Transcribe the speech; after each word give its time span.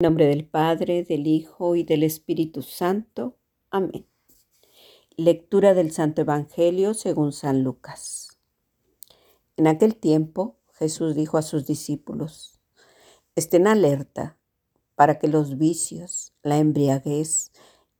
En 0.00 0.04
nombre 0.04 0.28
del 0.28 0.46
Padre, 0.46 1.02
del 1.02 1.26
Hijo 1.26 1.74
y 1.74 1.82
del 1.82 2.04
Espíritu 2.04 2.62
Santo. 2.62 3.36
Amén. 3.68 4.06
Lectura 5.16 5.74
del 5.74 5.90
Santo 5.90 6.20
Evangelio 6.20 6.94
según 6.94 7.32
San 7.32 7.64
Lucas. 7.64 8.38
En 9.56 9.66
aquel 9.66 9.96
tiempo 9.96 10.60
Jesús 10.74 11.16
dijo 11.16 11.36
a 11.36 11.42
sus 11.42 11.66
discípulos, 11.66 12.60
estén 13.34 13.66
alerta 13.66 14.38
para 14.94 15.18
que 15.18 15.26
los 15.26 15.58
vicios, 15.58 16.32
la 16.44 16.58
embriaguez 16.58 17.50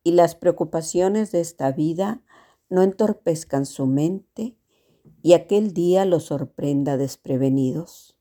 y 0.05 0.13
las 0.13 0.37
preocupaciones 0.37 1.33
de 1.33 1.41
esta 1.41 1.73
vida 1.73 2.23
no 2.69 2.83
entorpezcan 2.85 3.67
su 3.67 3.87
mente 3.87 4.57
y 5.21 5.33
aquel 5.33 5.75
día 5.75 6.05
los 6.05 6.27
sorprenda 6.27 6.97
desprevenidos 6.97 8.18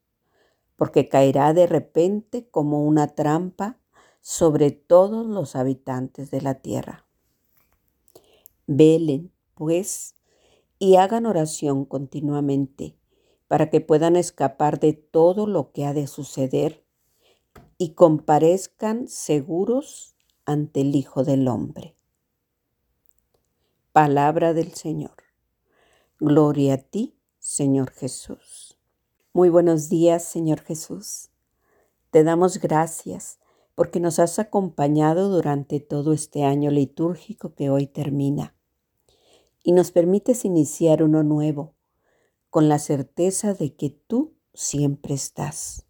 porque 0.77 1.09
caerá 1.09 1.53
de 1.53 1.67
repente 1.67 2.47
como 2.49 2.85
una 2.85 3.07
trampa 3.07 3.77
sobre 4.21 4.71
todos 4.71 5.25
los 5.25 5.55
habitantes 5.55 6.31
de 6.31 6.41
la 6.41 6.55
tierra. 6.55 7.05
Velen, 8.67 9.33
pues, 9.55 10.15
y 10.79 10.95
hagan 10.95 11.25
oración 11.25 11.85
continuamente 11.85 12.97
para 13.47 13.69
que 13.69 13.81
puedan 13.81 14.15
escapar 14.15 14.79
de 14.79 14.93
todo 14.93 15.47
lo 15.47 15.71
que 15.71 15.85
ha 15.85 15.93
de 15.93 16.07
suceder 16.07 16.85
y 17.77 17.93
comparezcan 17.93 19.07
seguros 19.07 20.15
ante 20.45 20.81
el 20.81 20.95
Hijo 20.95 21.23
del 21.23 21.47
Hombre. 21.47 21.95
Palabra 23.91 24.53
del 24.53 24.73
Señor. 24.73 25.15
Gloria 26.19 26.75
a 26.75 26.77
ti, 26.77 27.17
Señor 27.39 27.91
Jesús. 27.91 28.56
Muy 29.37 29.49
buenos 29.49 29.87
días, 29.87 30.23
Señor 30.23 30.61
Jesús. 30.61 31.29
Te 32.09 32.23
damos 32.23 32.57
gracias 32.57 33.37
porque 33.75 33.99
nos 33.99 34.17
has 34.17 34.39
acompañado 34.39 35.29
durante 35.29 35.79
todo 35.79 36.11
este 36.11 36.43
año 36.43 36.71
litúrgico 36.71 37.53
que 37.53 37.69
hoy 37.69 37.85
termina 37.85 38.55
y 39.61 39.73
nos 39.73 39.91
permites 39.91 40.43
iniciar 40.43 41.03
uno 41.03 41.21
nuevo 41.21 41.75
con 42.49 42.67
la 42.67 42.79
certeza 42.79 43.53
de 43.53 43.75
que 43.75 43.91
tú 43.91 44.33
siempre 44.55 45.13
estás 45.13 45.85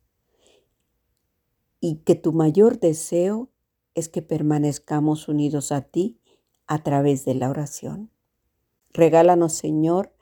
y 1.79 1.99
que 1.99 2.15
tu 2.15 2.33
mayor 2.33 2.81
deseo 2.81 3.49
es 3.93 4.09
que 4.09 4.21
permanezcamos 4.21 5.29
unidos 5.29 5.71
a 5.71 5.83
ti 5.83 6.19
a 6.65 6.83
través 6.83 7.23
de 7.23 7.35
la 7.35 7.49
oración. 7.49 8.11
Regálanos, 8.91 9.53
Señor, 9.53 10.13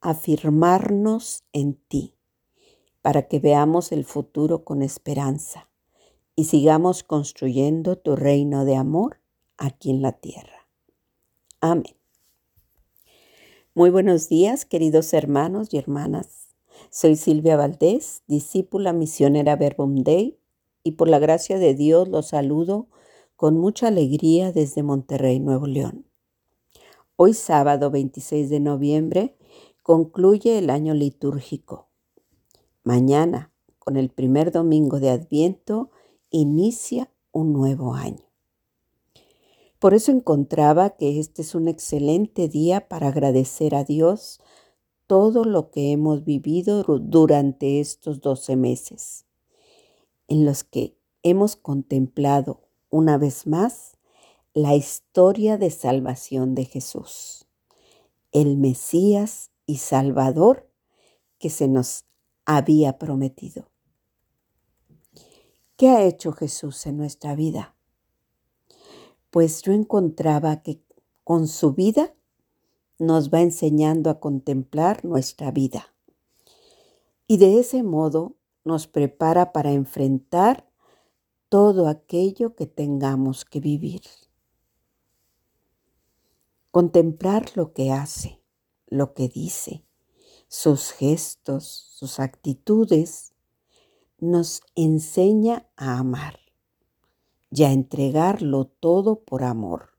afirmarnos 0.00 1.42
en 1.52 1.74
ti 1.74 2.14
para 3.08 3.22
que 3.22 3.38
veamos 3.38 3.90
el 3.90 4.04
futuro 4.04 4.64
con 4.64 4.82
esperanza 4.82 5.70
y 6.36 6.44
sigamos 6.44 7.02
construyendo 7.02 7.96
tu 7.96 8.16
reino 8.16 8.66
de 8.66 8.76
amor 8.76 9.22
aquí 9.56 9.88
en 9.88 10.02
la 10.02 10.12
tierra. 10.12 10.68
Amén. 11.62 11.96
Muy 13.74 13.88
buenos 13.88 14.28
días, 14.28 14.66
queridos 14.66 15.14
hermanos 15.14 15.72
y 15.72 15.78
hermanas. 15.78 16.48
Soy 16.90 17.16
Silvia 17.16 17.56
Valdés, 17.56 18.24
discípula 18.26 18.92
misionera 18.92 19.56
Verbum 19.56 20.02
Dei, 20.02 20.38
y 20.84 20.92
por 20.92 21.08
la 21.08 21.18
gracia 21.18 21.58
de 21.58 21.72
Dios 21.72 22.08
los 22.08 22.28
saludo 22.28 22.88
con 23.36 23.56
mucha 23.56 23.88
alegría 23.88 24.52
desde 24.52 24.82
Monterrey, 24.82 25.40
Nuevo 25.40 25.66
León. 25.66 26.04
Hoy 27.16 27.32
sábado 27.32 27.90
26 27.90 28.50
de 28.50 28.60
noviembre 28.60 29.38
concluye 29.82 30.58
el 30.58 30.68
año 30.68 30.92
litúrgico 30.92 31.87
Mañana, 32.88 33.52
con 33.78 33.98
el 33.98 34.08
primer 34.08 34.50
domingo 34.50 34.98
de 34.98 35.10
Adviento, 35.10 35.90
inicia 36.30 37.12
un 37.32 37.52
nuevo 37.52 37.92
año. 37.92 38.24
Por 39.78 39.92
eso 39.92 40.10
encontraba 40.10 40.96
que 40.96 41.20
este 41.20 41.42
es 41.42 41.54
un 41.54 41.68
excelente 41.68 42.48
día 42.48 42.88
para 42.88 43.08
agradecer 43.08 43.74
a 43.74 43.84
Dios 43.84 44.40
todo 45.06 45.44
lo 45.44 45.70
que 45.70 45.92
hemos 45.92 46.24
vivido 46.24 46.82
durante 46.82 47.78
estos 47.78 48.22
doce 48.22 48.56
meses, 48.56 49.26
en 50.26 50.46
los 50.46 50.64
que 50.64 50.96
hemos 51.22 51.56
contemplado 51.56 52.62
una 52.88 53.18
vez 53.18 53.46
más 53.46 53.98
la 54.54 54.74
historia 54.74 55.58
de 55.58 55.70
salvación 55.70 56.54
de 56.54 56.64
Jesús, 56.64 57.44
el 58.32 58.56
Mesías 58.56 59.50
y 59.66 59.76
Salvador 59.76 60.70
que 61.38 61.50
se 61.50 61.68
nos 61.68 62.07
había 62.50 62.98
prometido. 62.98 63.68
¿Qué 65.76 65.90
ha 65.90 66.02
hecho 66.02 66.32
Jesús 66.32 66.86
en 66.86 66.96
nuestra 66.96 67.36
vida? 67.36 67.76
Pues 69.28 69.60
yo 69.60 69.74
encontraba 69.74 70.62
que 70.62 70.82
con 71.24 71.46
su 71.46 71.74
vida 71.74 72.14
nos 72.98 73.28
va 73.28 73.42
enseñando 73.42 74.08
a 74.08 74.18
contemplar 74.18 75.04
nuestra 75.04 75.50
vida. 75.50 75.94
Y 77.26 77.36
de 77.36 77.60
ese 77.60 77.82
modo 77.82 78.36
nos 78.64 78.86
prepara 78.86 79.52
para 79.52 79.72
enfrentar 79.72 80.66
todo 81.50 81.86
aquello 81.86 82.56
que 82.56 82.66
tengamos 82.66 83.44
que 83.44 83.60
vivir. 83.60 84.00
Contemplar 86.70 87.50
lo 87.56 87.74
que 87.74 87.92
hace, 87.92 88.40
lo 88.86 89.12
que 89.12 89.28
dice, 89.28 89.84
sus 90.48 90.92
gestos, 90.92 91.64
sus 91.66 92.18
actitudes, 92.20 93.34
nos 94.18 94.62
enseña 94.74 95.68
a 95.76 95.98
amar 95.98 96.40
y 97.50 97.64
a 97.64 97.72
entregarlo 97.72 98.66
todo 98.66 99.20
por 99.20 99.44
amor, 99.44 99.90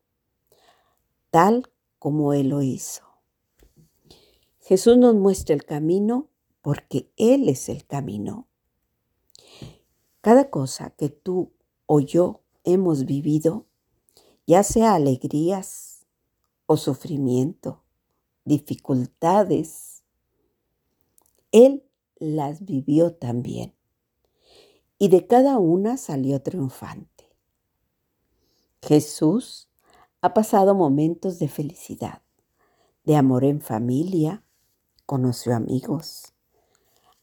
tal 1.29 1.71
como 1.99 2.33
Él 2.33 2.49
lo 2.49 2.61
hizo. 2.61 3.03
Jesús 4.59 4.97
nos 4.97 5.15
muestra 5.15 5.55
el 5.55 5.65
camino 5.65 6.29
porque 6.61 7.11
Él 7.15 7.49
es 7.49 7.69
el 7.69 7.85
camino. 7.85 8.47
Cada 10.21 10.49
cosa 10.49 10.89
que 10.91 11.09
tú 11.09 11.53
o 11.85 11.99
yo 11.99 12.41
hemos 12.63 13.05
vivido, 13.05 13.65
ya 14.45 14.63
sea 14.63 14.95
alegrías 14.95 16.05
o 16.65 16.77
sufrimiento, 16.77 17.83
dificultades, 18.45 19.98
él 21.51 21.83
las 22.17 22.65
vivió 22.65 23.13
también 23.13 23.73
y 24.99 25.07
de 25.07 25.25
cada 25.25 25.57
una 25.57 25.97
salió 25.97 26.41
triunfante. 26.41 27.29
Jesús 28.81 29.69
ha 30.21 30.33
pasado 30.33 30.75
momentos 30.75 31.39
de 31.39 31.47
felicidad, 31.47 32.21
de 33.05 33.15
amor 33.15 33.45
en 33.45 33.61
familia, 33.61 34.43
conoció 35.05 35.55
amigos, 35.55 36.33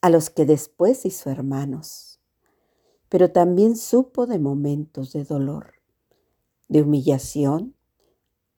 a 0.01 0.09
los 0.09 0.31
que 0.31 0.47
después 0.47 1.05
hizo 1.05 1.31
hermanos, 1.31 2.19
pero 3.09 3.31
también 3.31 3.77
supo 3.77 4.27
de 4.27 4.39
momentos 4.39 5.13
de 5.13 5.25
dolor, 5.25 5.75
de 6.69 6.83
humillación, 6.83 7.75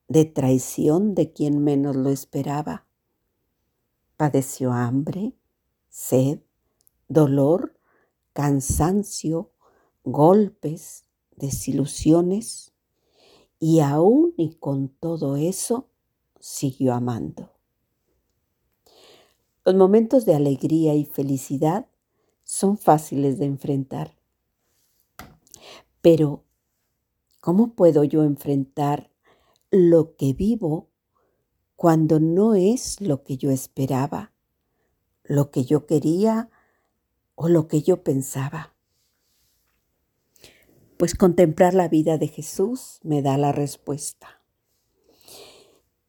de 0.07 0.25
traición 0.25 1.15
de 1.15 1.33
quien 1.33 1.63
menos 1.63 1.97
lo 1.97 2.11
esperaba. 2.11 2.87
Padeció 4.17 4.73
hambre, 4.73 5.35
sed, 5.99 6.39
dolor, 7.09 7.77
cansancio, 8.33 9.51
golpes, 10.05 11.07
desilusiones, 11.35 12.73
y 13.59 13.81
aún 13.81 14.33
y 14.37 14.55
con 14.55 14.91
todo 14.91 15.37
eso 15.37 15.89
siguió 16.39 16.95
amando. 16.95 17.51
Los 19.65 19.75
momentos 19.75 20.25
de 20.25 20.37
alegría 20.37 20.95
y 20.95 21.05
felicidad 21.05 21.89
son 22.45 22.79
fáciles 22.79 23.41
de 23.41 23.47
enfrentar, 23.47 24.17
pero 26.01 26.45
¿cómo 27.41 27.75
puedo 27.75 28.05
yo 28.05 28.23
enfrentar 28.23 29.11
lo 29.73 30.15
que 30.15 30.33
vivo 30.33 30.91
cuando 31.75 32.21
no 32.21 32.55
es 32.55 33.01
lo 33.01 33.25
que 33.25 33.37
yo 33.37 33.51
esperaba? 33.51 34.33
Lo 35.29 35.51
que 35.51 35.65
yo 35.65 35.87
quería 35.87 36.51
o 37.35 37.49
lo 37.49 37.69
que 37.69 37.83
yo 37.83 38.03
pensaba. 38.03 38.75
Pues 40.97 41.15
contemplar 41.15 41.75
la 41.75 41.89
vida 41.89 42.19
de 42.19 42.27
Jesús 42.27 42.99
me 43.03 43.23
da 43.23 43.39
la 43.39 43.53
respuesta. 43.53 44.43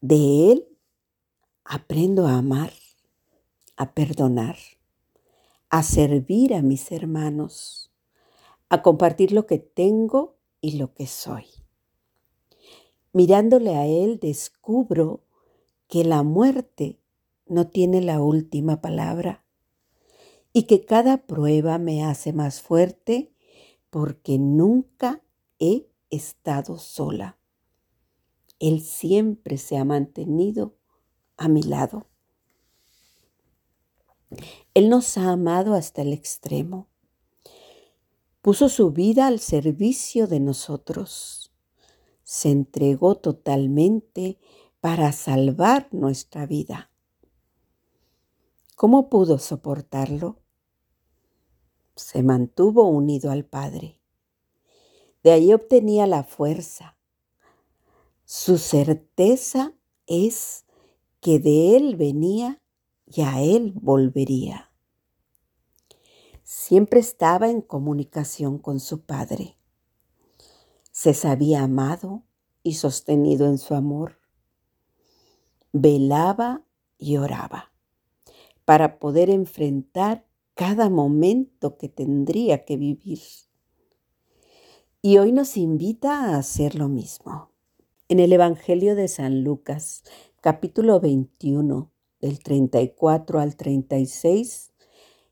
De 0.02 0.52
Él 0.52 0.68
aprendo 1.64 2.26
a 2.28 2.38
amar, 2.38 2.74
a 3.76 3.94
perdonar, 3.94 4.58
a 5.70 5.84
servir 5.84 6.56
a 6.56 6.62
mis 6.62 6.92
hermanos, 6.92 7.92
a 8.70 8.82
compartir 8.82 9.34
lo 9.34 9.46
que 9.46 9.60
tengo 9.60 10.38
y 10.62 10.78
lo 10.78 10.94
que 10.94 11.06
soy. 11.06 11.46
Mirándole 13.12 13.76
a 13.76 13.86
Él 13.86 14.20
descubro 14.20 15.26
que 15.88 16.04
la 16.06 16.24
muerte 16.24 16.99
no 17.50 17.68
tiene 17.68 18.02
la 18.02 18.22
última 18.22 18.82
palabra 18.82 19.44
y 20.54 20.64
que 20.64 20.86
cada 20.86 21.26
prueba 21.26 21.78
me 21.78 22.04
hace 22.04 22.34
más 22.34 22.62
fuerte 22.62 23.34
porque 23.90 24.38
nunca 24.38 25.22
he 25.60 25.88
estado 26.10 26.78
sola. 26.78 27.38
Él 28.60 28.82
siempre 28.82 29.58
se 29.58 29.78
ha 29.78 29.86
mantenido 29.86 30.76
a 31.38 31.48
mi 31.48 31.64
lado. 31.64 32.08
Él 34.74 34.90
nos 34.90 35.18
ha 35.18 35.32
amado 35.32 35.74
hasta 35.74 36.02
el 36.02 36.14
extremo. 36.14 36.88
Puso 38.42 38.70
su 38.70 38.92
vida 38.92 39.28
al 39.28 39.40
servicio 39.40 40.28
de 40.28 40.40
nosotros. 40.40 41.52
Se 42.24 42.52
entregó 42.52 43.16
totalmente 43.16 44.38
para 44.82 45.12
salvar 45.12 45.88
nuestra 45.92 46.46
vida. 46.46 46.89
¿Cómo 48.80 49.10
pudo 49.10 49.40
soportarlo? 49.40 50.40
Se 51.98 52.24
mantuvo 52.24 52.88
unido 52.88 53.30
al 53.30 53.44
Padre. 53.44 54.00
De 55.22 55.34
ahí 55.34 55.54
obtenía 55.54 56.08
la 56.08 56.24
fuerza. 56.24 56.98
Su 58.24 58.58
certeza 58.58 59.74
es 60.08 60.64
que 61.20 61.40
de 61.40 61.76
Él 61.76 61.98
venía 61.98 62.62
y 63.06 63.20
a 63.24 63.42
Él 63.42 63.74
volvería. 63.76 64.72
Siempre 66.44 67.02
estaba 67.02 67.50
en 67.50 67.62
comunicación 67.62 68.60
con 68.60 68.80
su 68.80 69.02
Padre. 69.02 69.58
Se 70.94 71.14
sabía 71.14 71.64
amado 71.64 72.24
y 72.64 72.76
sostenido 72.76 73.46
en 73.48 73.58
su 73.58 73.76
amor. 73.76 74.22
Velaba 75.74 76.64
y 76.98 77.18
oraba 77.18 77.69
para 78.70 79.00
poder 79.00 79.32
enfrentar 79.32 80.28
cada 80.54 80.92
momento 80.92 81.76
que 81.76 81.90
tendría 81.90 82.66
que 82.66 82.78
vivir. 82.78 83.18
Y 85.02 85.18
hoy 85.18 85.32
nos 85.32 85.58
invita 85.58 86.26
a 86.26 86.38
hacer 86.38 86.76
lo 86.76 86.88
mismo. 86.88 87.50
En 88.10 88.20
el 88.20 88.32
Evangelio 88.32 88.94
de 88.94 89.08
San 89.08 89.44
Lucas, 89.44 90.04
capítulo 90.40 91.00
21, 91.00 91.92
del 92.22 92.44
34 92.44 93.40
al 93.40 93.56
36, 93.56 94.72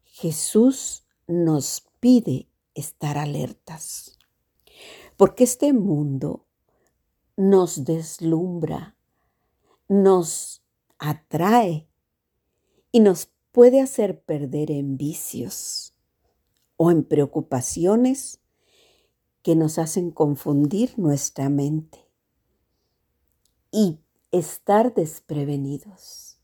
Jesús 0.03 1.05
nos 1.27 1.85
pide 1.99 2.47
estar 2.73 3.19
alertas, 3.19 4.17
porque 5.15 5.43
este 5.43 5.73
mundo 5.73 6.47
nos 7.35 7.85
deslumbra, 7.85 8.95
nos 9.87 10.63
atrae 10.97 11.86
y 12.91 12.99
nos 12.99 13.29
puede 13.51 13.81
hacer 13.81 14.21
perder 14.21 14.71
en 14.71 14.97
vicios 14.97 15.93
o 16.75 16.91
en 16.91 17.03
preocupaciones 17.03 18.39
que 19.41 19.55
nos 19.55 19.77
hacen 19.79 20.11
confundir 20.11 20.97
nuestra 20.97 21.49
mente 21.49 22.07
y 23.71 23.99
estar 24.31 24.93
desprevenidos, 24.93 26.39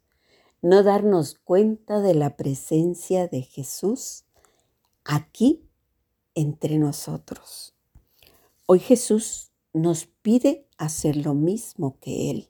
no 0.61 0.83
darnos 0.83 1.35
cuenta 1.35 1.99
de 1.99 2.15
la 2.15 2.35
presencia 2.35 3.27
de 3.27 3.41
Jesús 3.41 4.25
aquí 5.03 5.67
entre 6.35 6.77
nosotros. 6.77 7.75
Hoy 8.65 8.79
Jesús 8.79 9.51
nos 9.73 10.05
pide 10.05 10.67
hacer 10.77 11.17
lo 11.17 11.33
mismo 11.33 11.99
que 11.99 12.31
Él, 12.31 12.49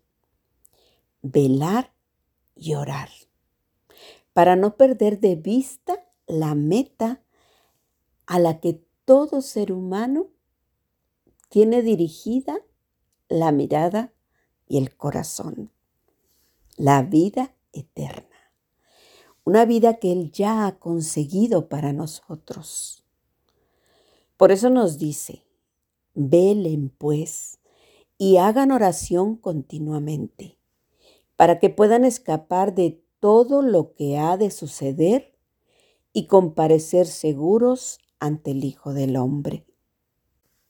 velar 1.21 1.93
y 2.55 2.75
orar, 2.75 3.09
para 4.33 4.56
no 4.56 4.75
perder 4.75 5.19
de 5.19 5.35
vista 5.35 6.03
la 6.27 6.56
meta 6.56 7.21
a 8.25 8.39
la 8.39 8.59
que 8.59 8.83
todo 9.06 9.41
ser 9.41 9.71
humano 9.71 10.27
tiene 11.50 11.81
dirigida 11.81 12.59
la 13.30 13.51
mirada 13.51 14.13
y 14.68 14.77
el 14.77 14.95
corazón. 14.95 15.71
La 16.77 17.03
vida 17.03 17.56
eterna. 17.74 18.27
Una 19.44 19.65
vida 19.65 19.95
que 20.00 20.12
Él 20.12 20.31
ya 20.31 20.65
ha 20.65 20.79
conseguido 20.79 21.69
para 21.69 21.94
nosotros. 21.94 23.03
Por 24.38 24.51
eso 24.51 24.69
nos 24.69 24.97
dice, 24.97 25.45
velen 26.15 26.89
pues 26.89 27.59
y 28.18 28.38
hagan 28.38 28.71
oración 28.71 29.36
continuamente, 29.36 30.57
para 31.36 31.59
que 31.59 31.69
puedan 31.69 32.06
escapar 32.06 32.74
de 32.74 33.02
todo 33.23 33.61
lo 33.61 33.93
que 33.93 34.17
ha 34.17 34.35
de 34.35 34.51
suceder 34.51 35.33
y 36.11 36.27
comparecer 36.27 37.07
seguros 37.07 37.99
ante 38.19 38.51
el 38.51 38.65
Hijo 38.65 38.91
del 38.91 39.15
Hombre. 39.15 39.65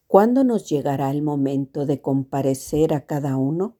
¿Cuándo 0.06 0.44
nos 0.44 0.70
llegará 0.70 1.10
el 1.10 1.24
momento 1.24 1.88
de 1.88 2.00
comparecer 2.00 2.94
a 2.94 3.08
cada 3.08 3.38
uno? 3.38 3.80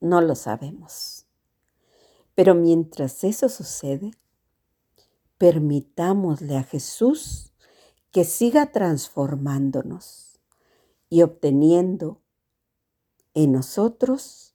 No 0.00 0.22
lo 0.22 0.34
sabemos. 0.34 1.26
Pero 2.34 2.54
mientras 2.54 3.24
eso 3.24 3.50
sucede, 3.50 4.12
permitámosle 5.36 6.56
a 6.56 6.62
Jesús 6.62 7.52
que 8.10 8.24
siga 8.24 8.72
transformándonos 8.72 10.40
y 11.10 11.20
obteniendo 11.20 12.22
en 13.34 13.52
nosotros 13.52 14.54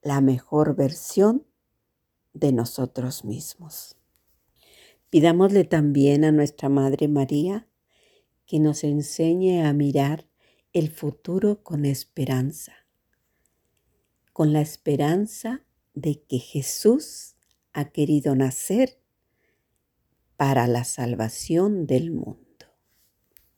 la 0.00 0.20
mejor 0.20 0.76
versión 0.76 1.44
de 2.34 2.52
nosotros 2.52 3.24
mismos. 3.24 3.96
Pidámosle 5.10 5.64
también 5.64 6.24
a 6.24 6.32
nuestra 6.32 6.68
Madre 6.68 7.08
María 7.08 7.68
que 8.46 8.58
nos 8.60 8.84
enseñe 8.84 9.64
a 9.64 9.72
mirar 9.72 10.26
el 10.72 10.90
futuro 10.90 11.62
con 11.62 11.84
esperanza 11.84 12.82
con 14.32 14.52
la 14.52 14.60
esperanza 14.60 15.62
de 15.94 16.22
que 16.22 16.38
Jesús 16.38 17.36
ha 17.72 17.90
querido 17.90 18.34
nacer 18.34 18.98
para 20.36 20.66
la 20.66 20.84
salvación 20.84 21.86
del 21.86 22.10
mundo. 22.10 22.51